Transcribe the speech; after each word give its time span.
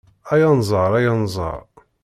Ay 0.31 0.41
Anẓar, 0.49 0.91
ay 0.99 1.07
Anẓar 1.13 1.61